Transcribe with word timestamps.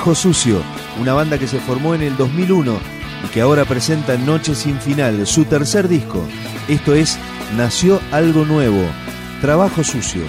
Trabajo 0.00 0.14
Sucio, 0.14 0.62
una 0.98 1.12
banda 1.12 1.36
que 1.36 1.46
se 1.46 1.60
formó 1.60 1.94
en 1.94 2.00
el 2.00 2.16
2001 2.16 2.78
y 3.22 3.28
que 3.28 3.42
ahora 3.42 3.66
presenta 3.66 4.16
Noche 4.16 4.54
sin 4.54 4.80
Final, 4.80 5.26
su 5.26 5.44
tercer 5.44 5.88
disco. 5.88 6.26
Esto 6.68 6.94
es 6.94 7.18
Nació 7.54 8.00
algo 8.10 8.46
nuevo, 8.46 8.80
Trabajo 9.42 9.84
Sucio. 9.84 10.22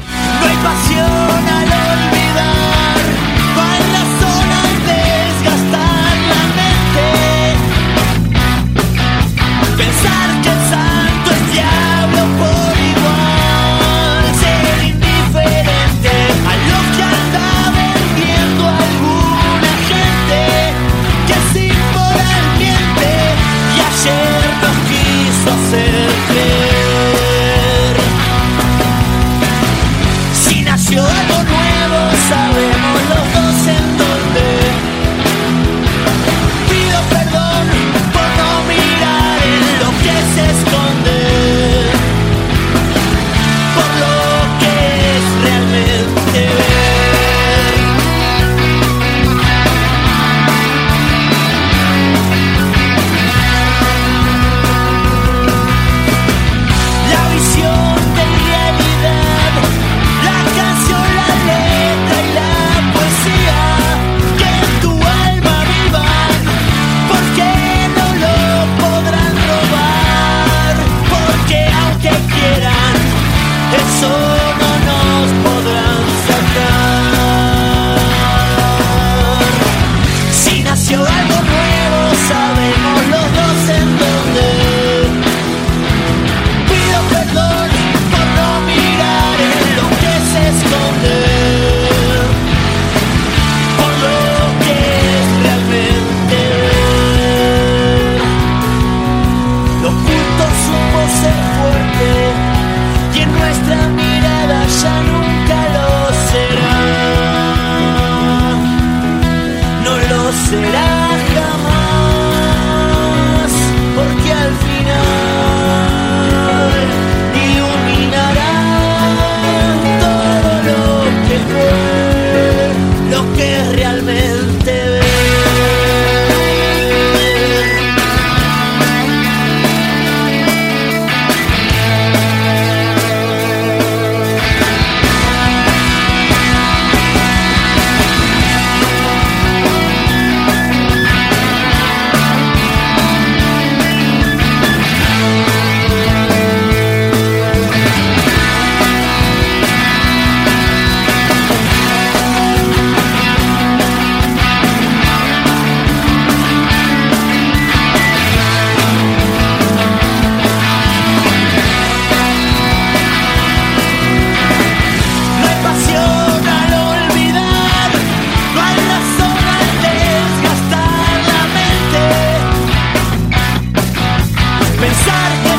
pensar 174.82 175.51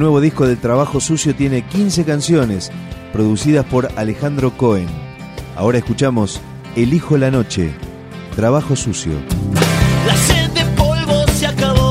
nuevo 0.00 0.20
disco 0.20 0.46
del 0.46 0.58
Trabajo 0.58 0.98
Sucio 0.98 1.34
tiene 1.34 1.62
15 1.62 2.04
canciones, 2.04 2.72
producidas 3.12 3.64
por 3.66 3.88
Alejandro 3.96 4.56
Cohen. 4.56 4.88
Ahora 5.56 5.78
escuchamos 5.78 6.40
Elijo 6.74 7.16
la 7.18 7.30
Noche, 7.30 7.70
Trabajo 8.34 8.74
Sucio. 8.74 9.12
La 10.06 10.16
sed 10.16 10.50
de 10.50 10.64
polvo 10.76 11.26
se 11.28 11.46
acabó. 11.46 11.89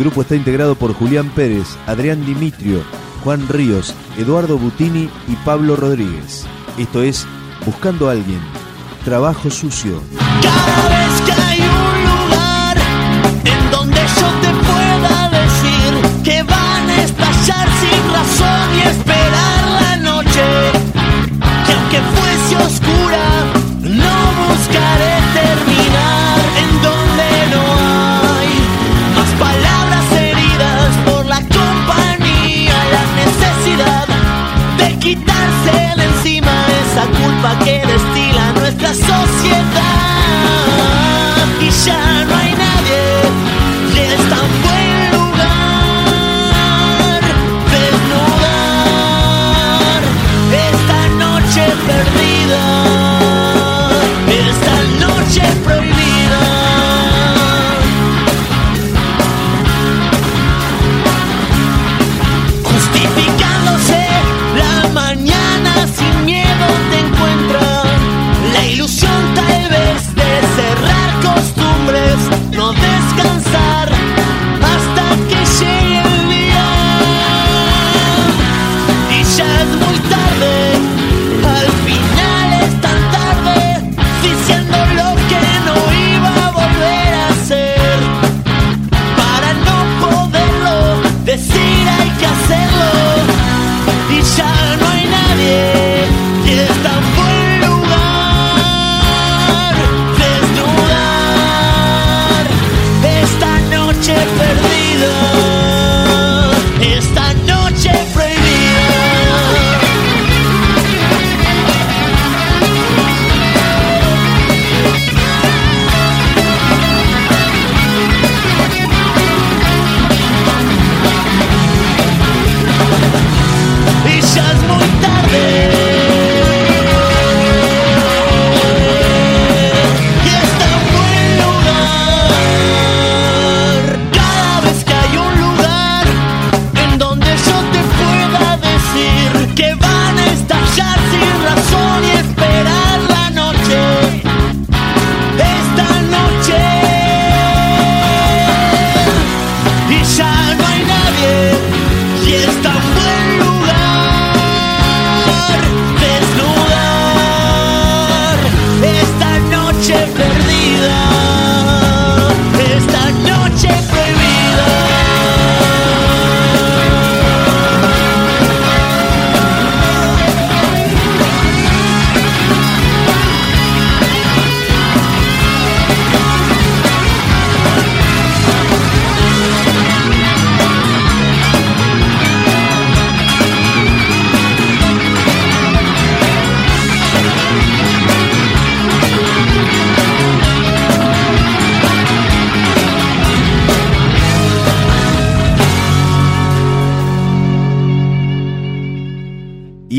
grupo 0.00 0.22
está 0.22 0.34
integrado 0.34 0.74
por 0.74 0.94
Julián 0.94 1.30
Pérez, 1.30 1.76
Adrián 1.86 2.24
Dimitrio, 2.24 2.82
Juan 3.22 3.46
Ríos, 3.48 3.94
Eduardo 4.18 4.58
Butini 4.58 5.10
y 5.28 5.36
Pablo 5.44 5.76
Rodríguez. 5.76 6.46
Esto 6.78 7.02
es 7.02 7.26
Buscando 7.64 8.08
a 8.08 8.12
alguien. 8.12 8.40
Trabajo 9.04 9.50
sucio. 9.50 10.00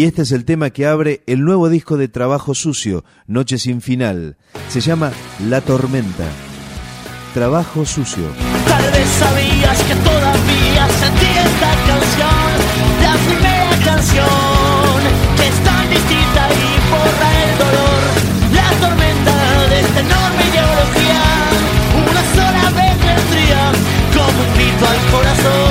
y 0.01 0.05
este 0.05 0.23
es 0.23 0.31
el 0.31 0.45
tema 0.45 0.71
que 0.71 0.87
abre 0.87 1.21
el 1.27 1.45
nuevo 1.45 1.69
disco 1.69 1.95
de 1.95 2.07
Trabajo 2.07 2.55
Sucio, 2.55 3.05
Noche 3.27 3.59
sin 3.59 3.81
Final. 3.81 4.35
Se 4.67 4.81
llama 4.81 5.11
La 5.47 5.61
Tormenta. 5.61 6.25
Trabajo 7.35 7.85
Sucio. 7.85 8.23
Tal 8.65 8.81
vez 8.81 9.07
sabías 9.19 9.77
que 9.83 9.93
todavía 9.93 10.87
sentí 11.01 11.27
esta 11.45 11.71
canción, 11.85 12.49
la 13.03 13.13
primera 13.27 13.77
canción, 13.85 14.97
que 15.37 15.47
es 15.47 15.57
tan 15.63 15.87
distinta 15.87 16.49
y 16.49 16.69
borra 16.89 17.29
el 17.45 17.51
dolor. 17.61 18.01
La 18.57 18.69
tormenta 18.81 19.35
de 19.69 19.79
esta 19.81 19.99
enorme 19.99 20.43
ideología, 20.49 21.21
una 22.09 22.23
sola 22.33 22.65
vez 22.73 22.97
vendría 23.05 23.71
como 24.17 24.41
un 24.41 24.53
grito 24.55 24.83
al 24.83 25.11
corazón. 25.11 25.70